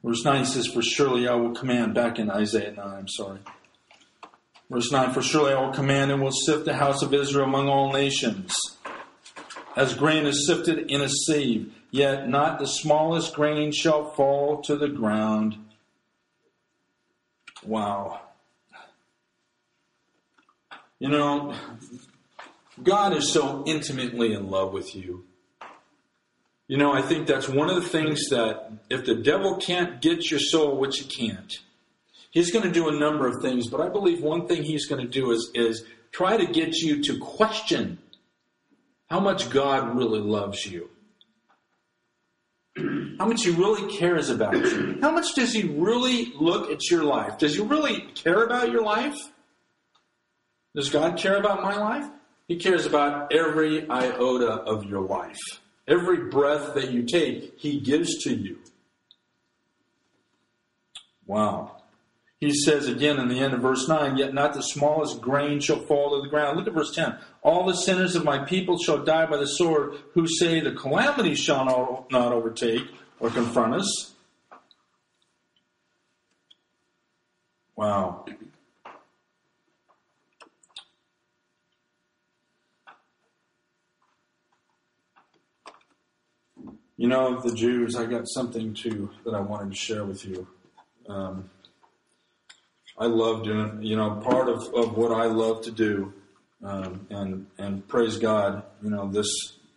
[0.07, 3.41] Verse 9 says, For surely I will command, back in Isaiah 9, I'm sorry.
[4.71, 7.69] Verse 9, For surely I will command and will sift the house of Israel among
[7.69, 8.55] all nations.
[9.75, 14.77] As grain is sifted in a sieve, yet not the smallest grain shall fall to
[14.77, 15.57] the ground.
[17.65, 18.21] Wow.
[21.01, 21.53] You know,
[22.81, 25.25] God is so intimately in love with you.
[26.69, 30.31] You know, I think that's one of the things that if the devil can't get
[30.31, 31.53] your soul, which he can't,
[32.33, 33.69] he's going to do a number of things.
[33.69, 37.03] But I believe one thing he's going to do is, is try to get you
[37.05, 37.99] to question
[39.09, 40.91] how much God really loves you.
[43.19, 44.99] how much he really cares about you.
[45.01, 47.39] How much does he really look at your life?
[47.39, 49.17] Does he really care about your life?
[50.75, 52.07] Does God care about my life?
[52.49, 55.39] He cares about every iota of your life.
[55.89, 58.59] Every breath that you take, he gives to you.
[61.27, 61.77] Wow.
[62.39, 65.81] He says again in the end of verse 9, Yet not the smallest grain shall
[65.81, 66.59] fall to the ground.
[66.59, 67.17] Look at verse 10.
[67.43, 71.35] All the sinners of my people shall die by the sword, who say the calamity
[71.35, 72.83] shall not overtake
[73.21, 74.13] or confront us.
[77.75, 78.27] Wow.
[86.97, 90.49] You know, the Jews, I got something too that I wanted to share with you.
[91.09, 91.51] Um,
[92.99, 96.15] I love doing, you know, part of, of what I love to do,
[96.63, 99.29] um, and and praise God, you know, this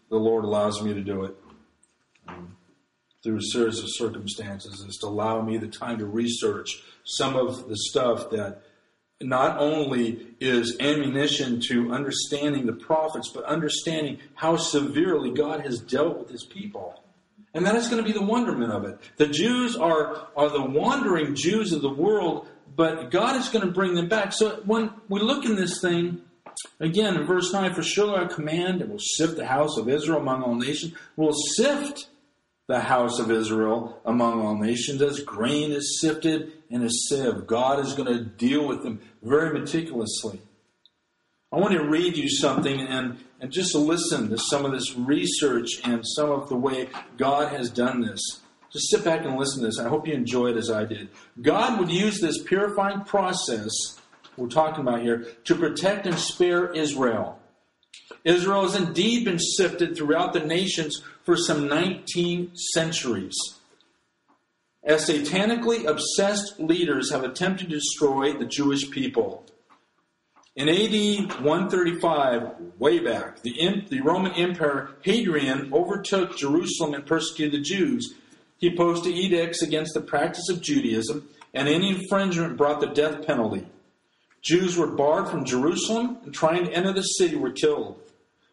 [0.10, 1.36] the Lord allows me to do it
[2.27, 2.55] um,
[3.23, 7.67] through a series of circumstances is to allow me the time to research some of
[7.67, 8.62] the stuff that
[9.21, 16.17] not only is ammunition to understanding the prophets, but understanding how severely God has dealt
[16.17, 17.03] with his people.
[17.53, 18.99] And that is going to be the wonderment of it.
[19.17, 23.71] The Jews are, are the wandering Jews of the world, but God is going to
[23.71, 24.33] bring them back.
[24.33, 26.21] So when we look in this thing,
[26.79, 30.19] again in verse 9, for surely I command and will sift the house of Israel
[30.19, 32.07] among all nations, will sift
[32.67, 37.47] the house of Israel among all nations as grain is sifted in a sieve.
[37.47, 40.39] God is going to deal with them very meticulously.
[41.51, 45.82] I want to read you something and, and just listen to some of this research
[45.84, 48.21] and some of the way God has done this.
[48.71, 49.80] Just sit back and listen to this.
[49.80, 51.10] I hope you enjoy it as I did.
[51.41, 53.71] God would use this purifying process
[54.39, 57.39] we're talking about here to protect and spare Israel.
[58.23, 63.36] Israel has indeed been sifted throughout the nations for some 19 centuries.
[64.84, 69.45] As satanically obsessed leaders have attempted to destroy the Jewish people.
[70.60, 77.63] In AD 135, way back, the, the Roman Emperor Hadrian overtook Jerusalem and persecuted the
[77.63, 78.15] Jews.
[78.58, 83.67] He posted edicts against the practice of Judaism, and any infringement brought the death penalty.
[84.41, 87.98] Jews were barred from Jerusalem and trying to enter the city were killed.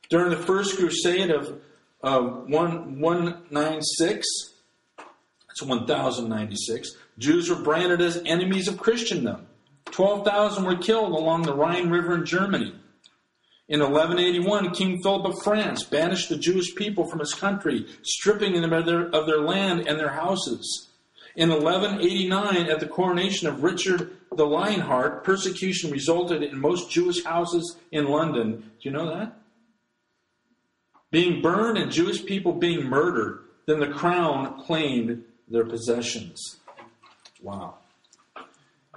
[0.09, 1.61] During the first crusade of
[2.05, 4.27] uh, 196,
[5.49, 9.49] that's 1096, Jews were branded as enemies of Christendom.
[9.93, 12.75] 12,000 were killed along the Rhine River in Germany.
[13.69, 18.73] In 1181, King Philip of France banished the Jewish people from his country, stripping them
[18.73, 20.89] of their, of their land and their houses.
[21.35, 27.77] In 1189, at the coronation of Richard the Lionheart, persecution resulted in most Jewish houses
[27.91, 28.71] in London.
[28.81, 29.39] Do you know that?
[31.11, 33.45] Being burned and Jewish people being murdered.
[33.67, 36.59] Then the crown claimed their possessions.
[37.43, 37.79] Wow.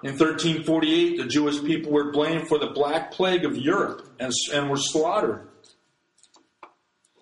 [0.01, 4.69] In 1348, the Jewish people were blamed for the Black Plague of Europe and, and
[4.69, 5.45] were slaughtered.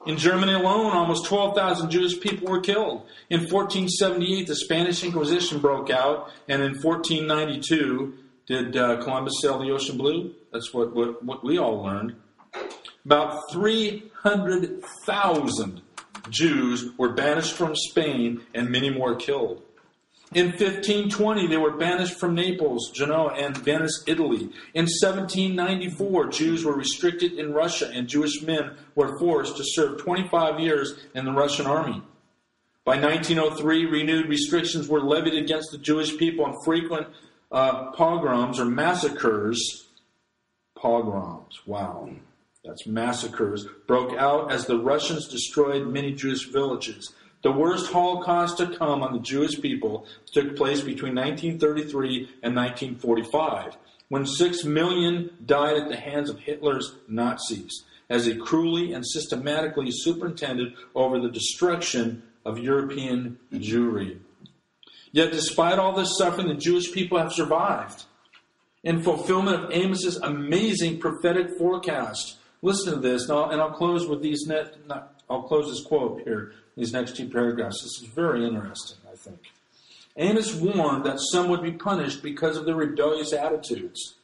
[0.05, 3.07] In Germany alone, almost 12,000 Jewish people were killed.
[3.29, 8.13] In 1478, the Spanish Inquisition broke out, and in 1492,
[8.45, 10.33] did uh, Columbus sail the ocean blue?
[10.53, 12.15] That's what, what, what we all learned.
[13.03, 15.81] About 300,000
[16.29, 19.63] Jews were banished from Spain, and many more killed.
[20.33, 24.49] In 1520, they were banished from Naples, Genoa, and Venice, Italy.
[24.73, 30.59] In 1794, Jews were restricted in Russia, and Jewish men were forced to serve 25
[30.59, 32.01] years in the Russian army.
[32.83, 37.07] By 1903, renewed restrictions were levied against the Jewish people, and frequent
[37.49, 39.87] uh, pogroms or massacres.
[40.75, 42.09] Pogroms, wow.
[42.65, 47.13] That's massacres, broke out as the Russians destroyed many Jewish villages.
[47.43, 53.77] The worst Holocaust to come on the Jewish people took place between 1933 and 1945,
[54.09, 59.89] when six million died at the hands of Hitler's Nazis, as he cruelly and systematically
[59.91, 64.17] superintended over the destruction of European Jewry.
[65.11, 68.05] Yet, despite all this suffering, the Jewish people have survived.
[68.83, 74.07] In fulfillment of Amos's amazing prophetic forecast, listen to this, and I'll, and I'll close
[74.07, 74.45] with these.
[74.47, 77.81] Net, not, I'll close this quote here these next two paragraphs.
[77.81, 79.39] This is very interesting, I think.
[80.15, 84.15] Amos warned that some would be punished because of their rebellious attitudes.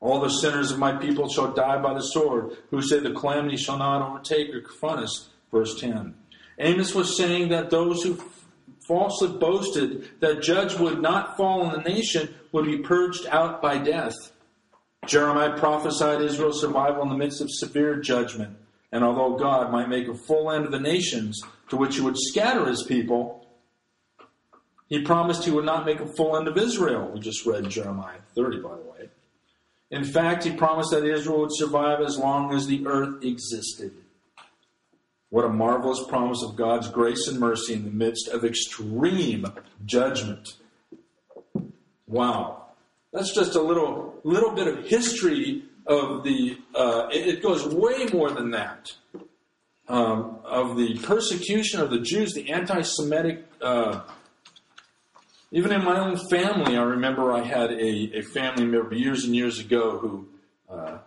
[0.00, 3.56] All the sinners of my people shall die by the sword, who say the calamity
[3.56, 5.28] shall not overtake or confront us.
[5.52, 6.14] Verse 10.
[6.58, 8.22] Amos was saying that those who
[8.86, 13.78] falsely boasted that judge would not fall on the nation would be purged out by
[13.78, 14.14] death.
[15.06, 18.56] Jeremiah prophesied Israel's survival in the midst of severe judgment
[18.96, 22.16] And although God might make a full end of the nations to which he would
[22.16, 23.46] scatter his people,
[24.88, 27.10] he promised he would not make a full end of Israel.
[27.12, 29.10] We just read Jeremiah 30, by the way.
[29.90, 33.92] In fact, he promised that Israel would survive as long as the earth existed.
[35.28, 39.44] What a marvelous promise of God's grace and mercy in the midst of extreme
[39.84, 40.54] judgment.
[42.06, 42.68] Wow.
[43.12, 46.58] That's just a little little bit of history of the.
[46.74, 48.92] Uh, it, goes way more than that.
[49.88, 53.44] Um, of the persecution of the Jews, the anti-Semitic.
[53.60, 54.00] Uh,
[55.52, 59.34] even in my own family, I remember I had a, a family member years and
[59.34, 60.28] years ago who
[60.68, 60.98] uh,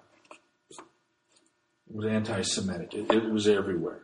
[1.92, 2.94] was anti-Semitic.
[2.94, 4.00] It, it was everywhere.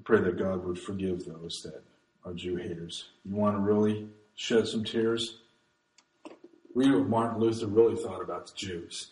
[0.00, 1.82] I pray that God would forgive those that
[2.24, 3.10] are Jew haters.
[3.22, 5.40] You want to really shed some tears?
[6.74, 9.08] Read what Martin Luther really thought about the Jews.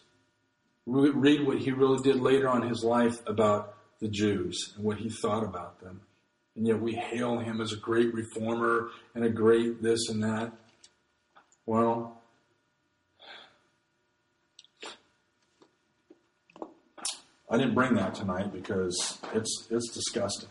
[0.86, 5.10] Read what he really did later on his life about the Jews and what he
[5.10, 6.00] thought about them.
[6.56, 10.52] And yet we hail him as a great reformer and a great this and that.
[11.66, 12.18] Well,
[17.50, 20.48] I didn't bring that tonight because it's it's disgusting.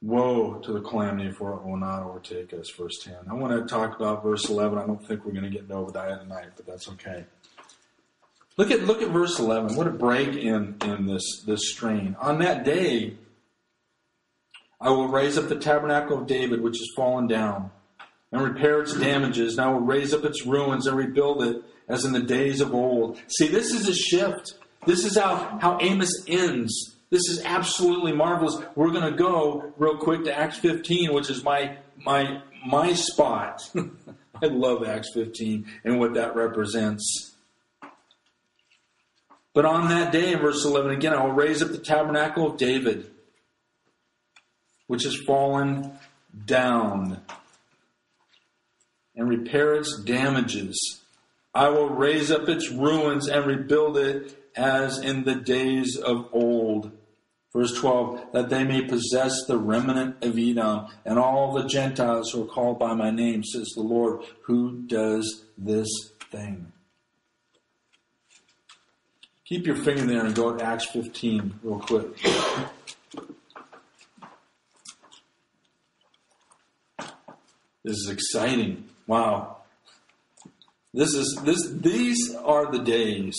[0.00, 3.14] Woe to the calamity for it will not overtake us, verse 10.
[3.28, 4.78] I want to talk about verse 11.
[4.78, 7.24] I don't think we're going to get into Obadiah tonight, but that's okay.
[8.56, 9.76] Look at, look at verse 11.
[9.76, 12.16] What a break in, in this, this strain.
[12.20, 13.14] On that day,
[14.80, 17.70] I will raise up the tabernacle of David, which has fallen down,
[18.30, 22.04] and repair its damages, and I will raise up its ruins and rebuild it as
[22.04, 23.18] in the days of old.
[23.28, 24.54] See, this is a shift.
[24.86, 28.58] This is how, how Amos ends this is absolutely marvelous.
[28.74, 33.62] We're going to go real quick to Acts 15, which is my my my spot.
[34.42, 37.34] I love Acts 15 and what that represents.
[39.54, 42.58] But on that day, in verse 11, again, I will raise up the tabernacle of
[42.58, 43.10] David,
[44.86, 45.98] which has fallen
[46.44, 47.22] down,
[49.16, 51.00] and repair its damages.
[51.54, 56.92] I will raise up its ruins and rebuild it as in the days of old.
[57.58, 62.44] Verse 12, that they may possess the remnant of Edom and all the Gentiles who
[62.44, 65.88] are called by my name, says the Lord, who does this
[66.30, 66.70] thing.
[69.44, 72.16] Keep your finger there and go to Acts 15 real quick.
[77.82, 78.88] This is exciting.
[79.08, 79.56] Wow.
[80.94, 83.36] This is this these are the days.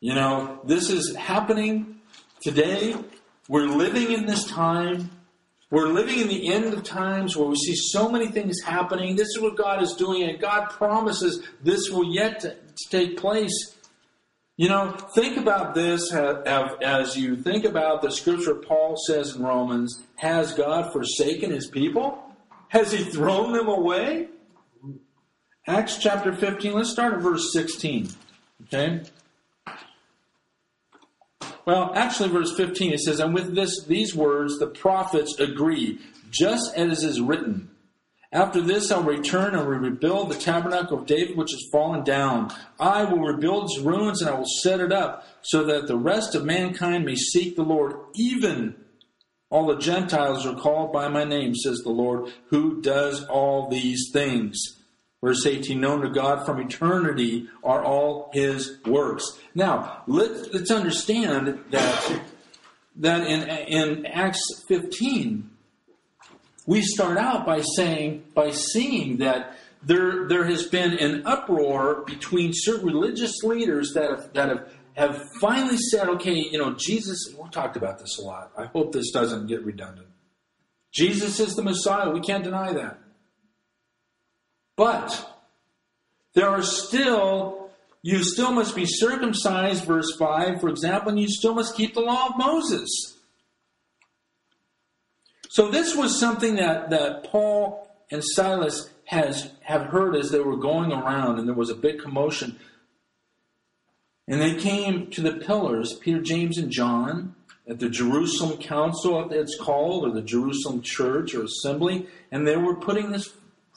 [0.00, 1.97] You know, this is happening
[2.40, 2.94] Today,
[3.48, 5.10] we're living in this time.
[5.70, 9.16] We're living in the end of times where we see so many things happening.
[9.16, 13.16] This is what God is doing, and God promises this will yet to, to take
[13.16, 13.76] place.
[14.56, 20.04] You know, think about this as you think about the scripture Paul says in Romans
[20.16, 22.22] Has God forsaken his people?
[22.68, 24.28] Has he thrown them away?
[25.66, 28.08] Acts chapter 15, let's start at verse 16.
[28.64, 29.02] Okay?
[31.68, 35.98] Well, actually, verse 15, it says, And with this, these words the prophets agree,
[36.30, 37.68] just as is written.
[38.32, 42.50] After this, I'll return and will rebuild the tabernacle of David, which has fallen down.
[42.80, 46.34] I will rebuild its ruins and I will set it up, so that the rest
[46.34, 47.96] of mankind may seek the Lord.
[48.14, 48.74] Even
[49.50, 54.08] all the Gentiles are called by my name, says the Lord, who does all these
[54.10, 54.77] things.
[55.22, 59.24] Verse 18, known to God from eternity are all his works.
[59.54, 62.20] Now, let, us understand that,
[62.96, 65.50] that in, in Acts 15,
[66.66, 72.52] we start out by saying, by seeing that there, there has been an uproar between
[72.54, 77.48] certain religious leaders that have, that have, have finally said, okay, you know, Jesus, we
[77.50, 78.52] talked about this a lot.
[78.56, 80.08] I hope this doesn't get redundant.
[80.92, 82.10] Jesus is the Messiah.
[82.10, 83.00] We can't deny that.
[84.78, 85.28] But
[86.34, 87.70] there are still,
[88.00, 92.00] you still must be circumcised, verse 5, for example, and you still must keep the
[92.00, 92.88] law of Moses.
[95.50, 100.56] So this was something that, that Paul and Silas has have heard as they were
[100.56, 102.56] going around, and there was a big commotion.
[104.28, 107.34] And they came to the pillars, Peter, James, and John,
[107.66, 112.76] at the Jerusalem Council, it's called, or the Jerusalem Church or Assembly, and they were
[112.76, 113.34] putting this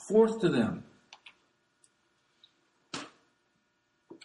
[0.07, 0.83] forth to them.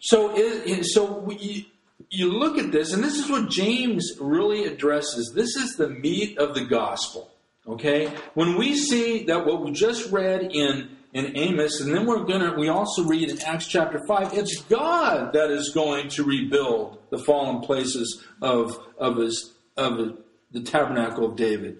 [0.07, 0.37] So,
[0.83, 1.69] so we,
[2.11, 5.33] you look at this, and this is what James really addresses.
[5.35, 7.29] This is the meat of the gospel.
[7.67, 8.13] Okay?
[8.35, 12.55] When we see that what we just read in in Amos, and then we're gonna
[12.57, 17.19] we also read in Acts chapter five, it's God that is going to rebuild the
[17.19, 20.19] fallen places of of his of
[20.53, 21.79] the tabernacle of David.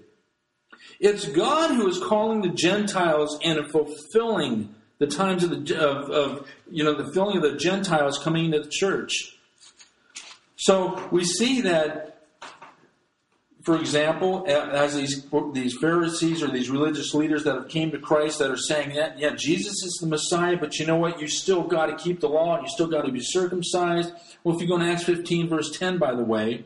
[0.99, 6.49] It's God who is calling the Gentiles and fulfilling the times of the of, of
[6.71, 9.37] you know the filling of the Gentiles coming into the church.
[10.57, 12.23] So we see that,
[13.63, 18.39] for example, as these these Pharisees or these religious leaders that have came to Christ
[18.39, 21.21] that are saying that yeah Jesus is the Messiah, but you know what?
[21.21, 24.13] You still got to keep the law and you still got to be circumcised.
[24.45, 26.65] Well, if you go to Acts 15 verse 10, by the way,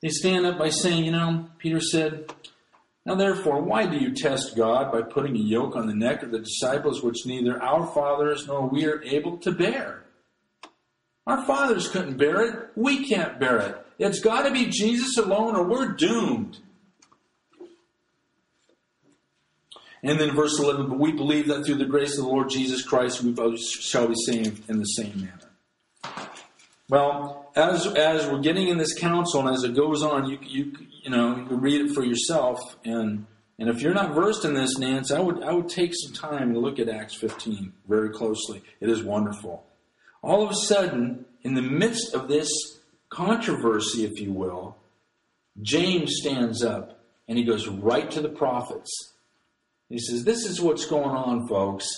[0.00, 2.32] they stand up by saying, you know, Peter said,
[3.08, 6.30] now, therefore, why do you test God by putting a yoke on the neck of
[6.30, 10.04] the disciples which neither our fathers nor we are able to bear?
[11.26, 12.68] Our fathers couldn't bear it.
[12.76, 13.86] We can't bear it.
[13.98, 16.58] It's got to be Jesus alone or we're doomed.
[20.02, 22.82] And then verse 11, but we believe that through the grace of the Lord Jesus
[22.82, 26.28] Christ we shall be saved in the same manner.
[26.90, 30.72] Well, as as we're getting in this council and as it goes on, you you
[31.08, 32.60] you know, you read it for yourself.
[32.84, 33.26] And
[33.58, 36.52] and if you're not versed in this, Nance, I would I would take some time
[36.52, 38.62] to look at Acts 15 very closely.
[38.78, 39.64] It is wonderful.
[40.20, 42.50] All of a sudden, in the midst of this
[43.08, 44.76] controversy, if you will,
[45.62, 49.14] James stands up and he goes right to the prophets.
[49.88, 51.88] He says, This is what's going on, folks.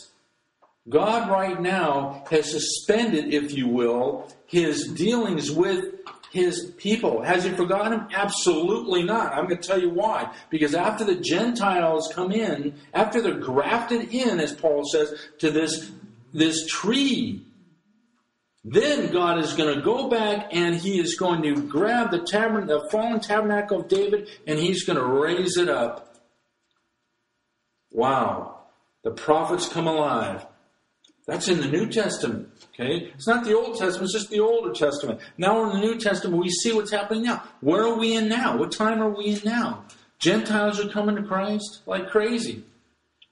[0.88, 5.96] God right now has suspended, if you will, his dealings with
[6.30, 7.22] his people.
[7.22, 8.08] Has he forgotten them?
[8.12, 9.32] Absolutely not.
[9.32, 10.32] I'm going to tell you why.
[10.48, 15.90] Because after the Gentiles come in, after they're grafted in, as Paul says, to this,
[16.32, 17.44] this tree,
[18.64, 22.68] then God is going to go back and he is going to grab the, tabern-
[22.68, 26.16] the fallen tabernacle of David and he's going to raise it up.
[27.90, 28.60] Wow.
[29.02, 30.46] The prophets come alive.
[31.26, 32.48] That's in the New Testament.
[32.74, 33.12] Okay?
[33.14, 35.20] It's not the Old Testament, it's just the Older Testament.
[35.38, 37.42] Now we're in the New Testament, we see what's happening now.
[37.60, 38.56] Where are we in now?
[38.56, 39.84] What time are we in now?
[40.18, 42.64] Gentiles are coming to Christ like crazy.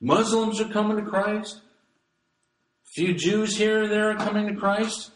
[0.00, 1.56] Muslims are coming to Christ.
[1.56, 5.10] A few Jews here and there are coming to Christ.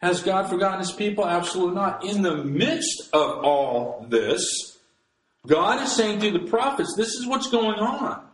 [0.00, 1.24] Has God forgotten his people?
[1.26, 2.04] Absolutely not.
[2.04, 4.78] In the midst of all this,
[5.46, 8.26] God is saying through the prophets, this is what's going on.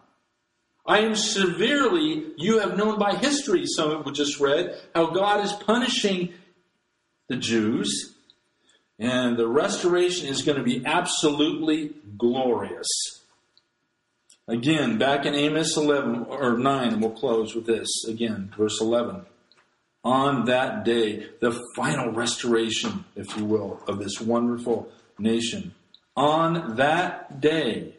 [0.89, 5.45] I am severely, you have known by history, some of we just read, how God
[5.45, 6.32] is punishing
[7.28, 8.14] the Jews,
[8.99, 12.89] and the restoration is going to be absolutely glorious.
[14.49, 19.26] Again, back in Amos 11 or 9, and we'll close with this again, verse 11.
[20.05, 25.74] On that day, the final restoration, if you will, of this wonderful nation.
[26.16, 27.97] On that day,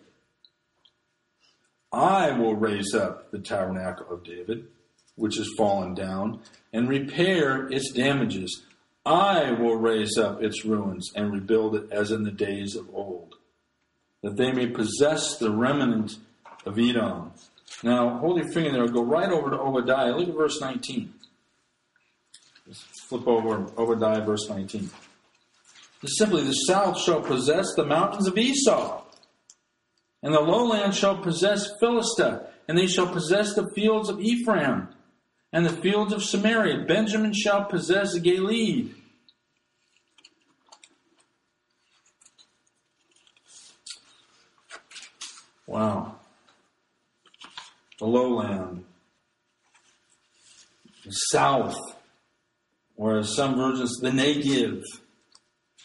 [1.92, 4.68] I will raise up the tabernacle of David,
[5.16, 8.64] which has fallen down, and repair its damages.
[9.06, 13.36] I will raise up its ruins and rebuild it as in the days of old,
[14.22, 16.18] that they may possess the remnant
[16.66, 17.32] of Edom.
[17.82, 18.88] Now, hold your finger there.
[18.88, 20.16] Go right over to Obadiah.
[20.16, 21.14] Look at verse 19.
[22.68, 24.90] Just flip over Obadiah, verse 19.
[26.04, 28.99] It's simply, the south shall possess the mountains of Esau
[30.22, 34.90] and the lowland shall possess Philistia, and they shall possess the fields of Ephraim,
[35.52, 36.86] and the fields of Samaria.
[36.86, 38.96] Benjamin shall possess Gilead.
[45.66, 46.16] Wow.
[48.00, 48.86] The lowland.
[51.06, 51.78] The south,
[52.98, 54.84] or some versions, the Negev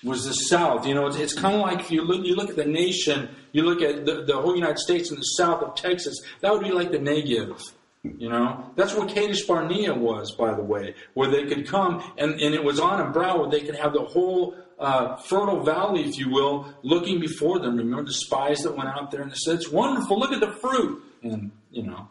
[0.03, 0.87] was the South.
[0.87, 3.29] You know, it's, it's kind of like if you look, you look at the nation,
[3.55, 6.63] you look at the, the whole United States and the south of Texas, that would
[6.63, 7.61] be like the Negev.
[8.03, 12.39] You know, that's where Kadesh Barnea was, by the way, where they could come and,
[12.39, 16.03] and it was on a brow where they could have the whole uh, fertile valley,
[16.03, 17.79] if you will, looking before them.
[17.79, 20.19] Remember the spies that went out there and they said, "It's wonderful.
[20.19, 22.09] Look at the fruit," and you know,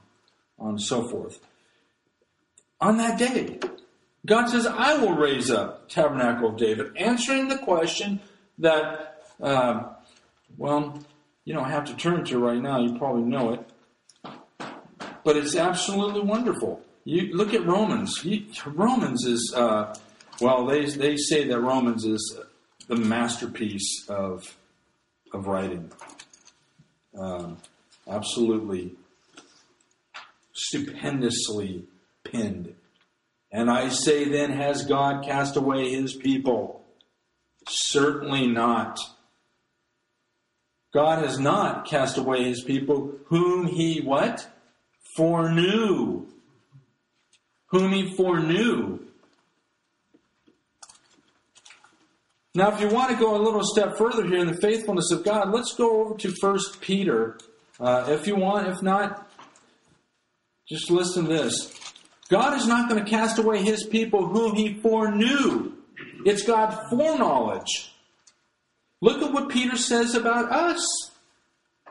[0.60, 1.39] and so forth.
[2.82, 3.60] On that day,
[4.26, 8.22] God says, I will raise up tabernacle of David, answering the question
[8.58, 9.84] that, uh,
[10.58, 11.00] well,
[11.46, 12.80] you don't have to turn to right now.
[12.80, 13.70] You probably know it.
[15.24, 16.82] But it's absolutely wonderful.
[17.06, 18.24] You look at Romans.
[18.24, 19.94] You, Romans is, uh,
[20.41, 22.38] well, they, they say that Romans is
[22.88, 24.58] the masterpiece of,
[25.34, 25.91] of writing.
[27.18, 27.58] Um,
[28.08, 28.96] absolutely
[30.54, 31.86] stupendously
[32.24, 32.74] penned
[33.52, 36.86] And I say then, has God cast away his people?
[37.68, 38.98] Certainly not.
[40.94, 44.48] God has not cast away his people whom he what?
[45.18, 46.28] Foreknew.
[47.68, 49.00] Whom he foreknew.
[52.56, 55.24] Now, if you want to go a little step further here in the faithfulness of
[55.24, 57.39] God, let's go over to First Peter.
[57.80, 59.32] Uh, if you want, if not,
[60.70, 61.74] just listen to this.
[62.30, 65.74] God is not going to cast away his people whom he foreknew.
[66.26, 67.93] It's God's foreknowledge.
[69.04, 71.12] Look at what Peter says about us.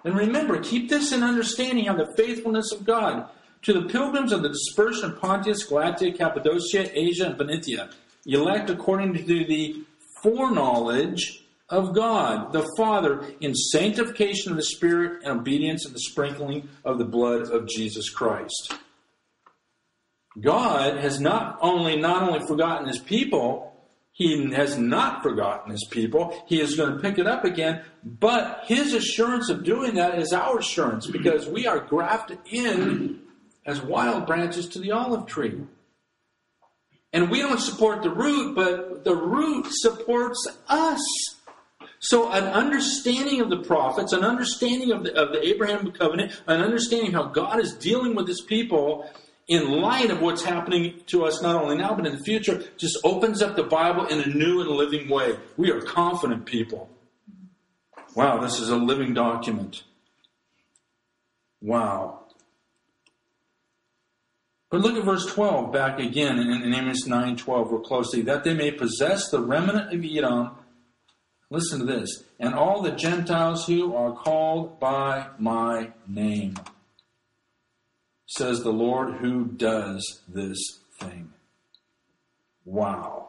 [0.03, 3.29] And remember, keep this in understanding of the faithfulness of God.
[3.65, 7.91] To the pilgrims of the dispersion of Pontus, Galatia, Cappadocia, Asia, and Bithynia,
[8.25, 9.85] elect according to the
[10.23, 16.67] foreknowledge of God, the Father, in sanctification of the Spirit and obedience of the sprinkling
[16.83, 18.73] of the blood of Jesus Christ.
[20.41, 23.72] God has not only not only forgotten his people,
[24.13, 26.45] he has not forgotten his people.
[26.47, 30.35] He is going to pick it up again, but his assurance of doing that is
[30.35, 33.21] our assurance because we are grafted in
[33.65, 35.63] as wild branches to the olive tree.
[37.15, 41.01] And we don't support the root, but the root supports us.
[41.99, 46.61] So, an understanding of the prophets, an understanding of the, of the Abraham covenant, an
[46.61, 49.09] understanding how God is dealing with his people
[49.53, 52.99] in light of what's happening to us not only now but in the future, just
[53.05, 55.37] opens up the Bible in a new and living way.
[55.59, 56.89] We are confident people.
[58.15, 59.83] Wow, this is a living document.
[61.61, 62.21] Wow.
[64.71, 68.23] But look at verse 12 back again in, in Amos 9 12 real closely.
[68.23, 70.53] That they may possess the remnant of Edom.
[71.51, 72.25] Listen to this.
[72.41, 76.55] And all the Gentiles who are called by my name
[78.37, 81.33] says the Lord who does this thing.
[82.65, 83.29] Wow.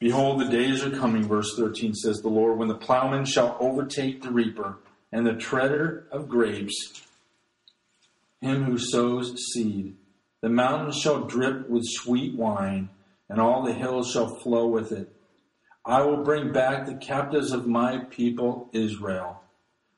[0.00, 4.22] Behold, the days are coming, verse 13 says the Lord, when the plowman shall overtake
[4.22, 4.78] the reaper
[5.12, 7.02] and the treader of grapes,
[8.40, 9.94] him who sows seed.
[10.40, 12.88] The mountains shall drip with sweet wine,
[13.28, 15.08] and all the hills shall flow with it.
[15.84, 19.41] I will bring back the captives of my people Israel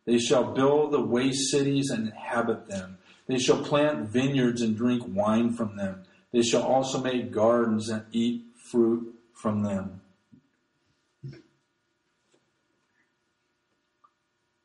[0.07, 2.99] they shall build the waste cities and inhabit them.
[3.27, 6.03] They shall plant vineyards and drink wine from them.
[6.33, 10.01] They shall also make gardens and eat fruit from them.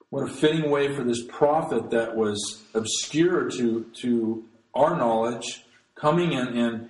[0.09, 5.63] What a fitting way for this prophet that was obscure to, to our knowledge,
[5.93, 6.89] coming in and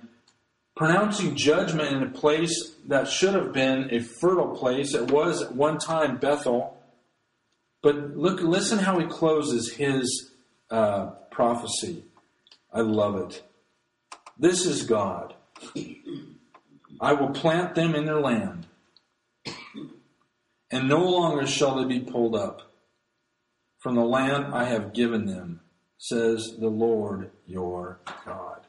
[0.74, 4.94] pronouncing judgment in a place that should have been a fertile place.
[4.94, 6.79] It was at one time Bethel
[7.82, 10.30] but look, listen how he closes his
[10.70, 12.04] uh, prophecy.
[12.72, 13.42] I love it.
[14.38, 15.34] This is God.
[17.00, 18.66] I will plant them in their land,
[20.70, 22.70] and no longer shall they be pulled up
[23.78, 25.60] from the land I have given them,
[25.96, 28.66] says the Lord your God.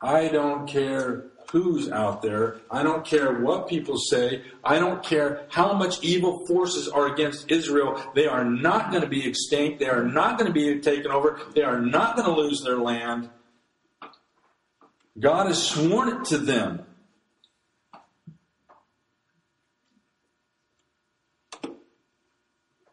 [0.00, 2.60] I don't care who's out there.
[2.70, 4.42] I don't care what people say.
[4.62, 8.00] I don't care how much evil forces are against Israel.
[8.14, 9.80] They are not going to be extinct.
[9.80, 11.40] They are not going to be taken over.
[11.54, 13.30] They are not going to lose their land.
[15.18, 16.86] God has sworn it to them.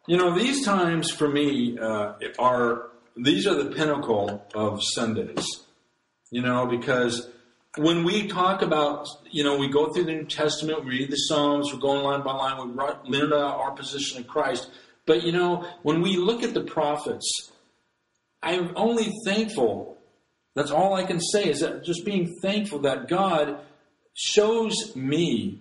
[0.06, 5.46] You know, these times for me uh, are these are the pinnacle of Sundays.
[6.30, 7.28] You know, because
[7.78, 11.16] when we talk about, you know, we go through the New Testament, we read the
[11.16, 14.70] Psalms, we're going line by line, we learn about our position in Christ.
[15.06, 17.50] But, you know, when we look at the prophets,
[18.42, 19.96] I'm only thankful.
[20.54, 23.60] That's all I can say is that just being thankful that God
[24.14, 25.60] shows me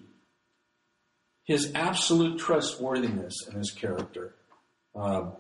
[1.46, 4.36] his absolute trustworthiness and his character.
[4.96, 5.34] Um,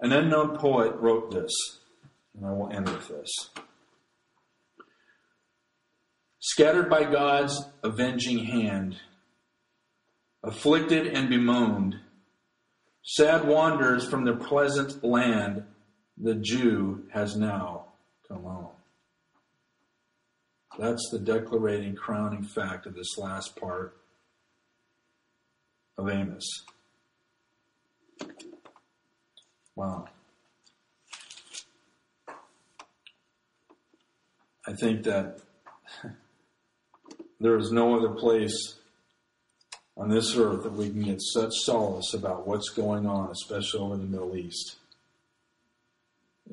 [0.00, 1.52] an unknown poet wrote this,
[2.34, 3.30] and I will end with this.
[6.42, 8.96] Scattered by God's avenging hand,
[10.42, 11.96] afflicted and bemoaned,
[13.02, 15.64] sad wanderers from their pleasant land,
[16.16, 17.88] the Jew has now
[18.26, 18.68] come home.
[20.78, 24.00] That's the declarating, crowning fact of this last part
[25.98, 26.64] of Amos.
[29.76, 30.06] Wow.
[34.66, 35.40] I think that
[37.40, 38.74] there is no other place
[39.96, 43.94] on this earth that we can get such solace about what's going on, especially over
[43.94, 44.76] in the Middle East,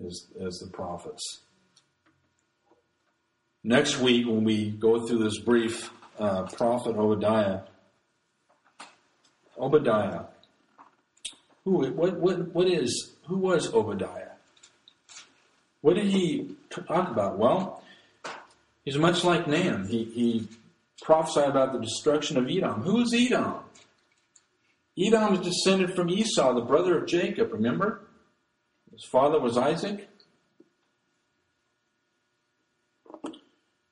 [0.05, 1.41] as, as the prophets.
[3.63, 7.61] next week when we go through this brief uh, prophet Obadiah.
[9.57, 10.23] Obadiah.
[11.65, 11.85] Who?
[11.91, 12.17] What?
[12.17, 12.55] What?
[12.55, 13.11] What is?
[13.27, 14.31] Who was Obadiah?
[15.81, 17.37] What did he talk about?
[17.37, 17.83] Well,
[18.85, 19.87] he's much like Nahum.
[19.87, 20.47] He, he
[21.01, 22.81] prophesied about the destruction of Edom.
[22.81, 23.55] Who is Edom?
[24.97, 28.01] Edom is descended from Esau, the brother of Jacob, remember?
[28.91, 30.07] His father was Isaac.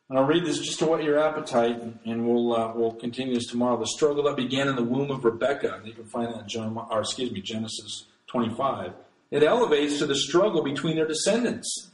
[0.10, 3.47] And I'll read this just to whet your appetite, and we'll uh, we'll continue this
[3.47, 3.78] tomorrow.
[3.78, 5.76] The struggle that began in the womb of Rebekah.
[5.78, 8.93] And you can find that in John, or excuse me, Genesis 25.
[9.32, 11.89] It elevates to the struggle between their descendants,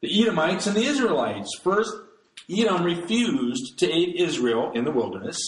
[0.00, 1.58] the Edomites and the Israelites.
[1.62, 1.92] First,
[2.50, 5.38] Edom refused to aid Israel in the wilderness.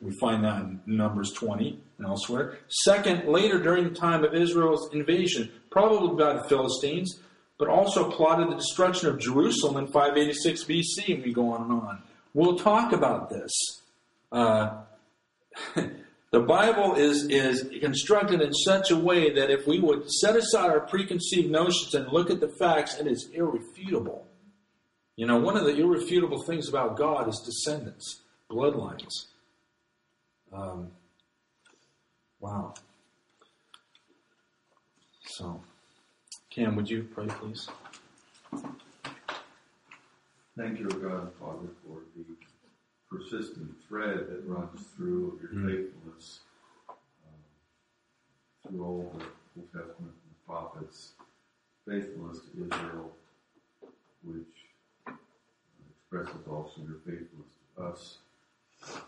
[0.00, 2.58] We find that in Numbers 20 and elsewhere.
[2.68, 7.20] Second, later during the time of Israel's invasion, probably by the Philistines,
[7.58, 11.72] but also plotted the destruction of Jerusalem in 586 BC, and we go on and
[11.72, 12.02] on.
[12.32, 13.50] We'll talk about this.
[14.30, 14.82] Uh,
[15.74, 20.70] the Bible is, is constructed in such a way that if we would set aside
[20.70, 24.27] our preconceived notions and look at the facts, it is irrefutable.
[25.18, 29.10] You know, one of the irrefutable things about God is descendants, bloodlines.
[30.52, 30.92] Um,
[32.38, 32.72] wow.
[35.26, 35.60] So.
[36.50, 37.68] Cam, would you pray, please?
[40.56, 42.24] Thank you, God, Father, for the
[43.10, 45.66] persistent thread that runs through your mm-hmm.
[45.66, 46.40] faithfulness
[46.88, 46.92] uh,
[48.68, 51.14] through all the Old Testament and the prophets,
[51.88, 53.10] faithfulness to Israel,
[54.22, 54.67] which
[56.12, 58.18] uh, expresses also your faithfulness to us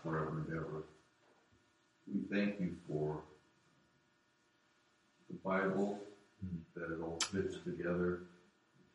[0.03, 0.83] forever and ever.
[2.07, 3.21] We thank you for
[5.29, 5.99] the Bible
[6.75, 8.23] that it all fits together.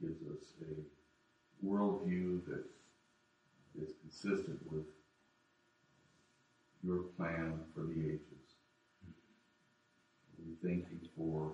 [0.00, 2.64] It gives us a worldview that
[3.80, 4.84] is consistent with
[6.84, 8.22] your plan for the ages.
[10.38, 11.52] We thank you for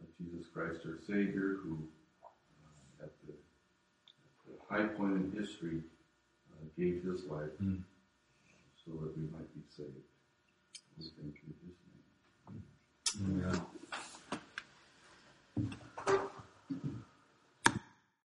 [0.00, 1.78] uh, Jesus Christ, our Savior, who
[2.24, 3.32] uh, at, the,
[4.68, 5.80] high point in history,
[6.52, 7.82] uh, gave his life mm.
[8.84, 9.90] so that we might be saved.
[10.98, 13.66] We thank you his name.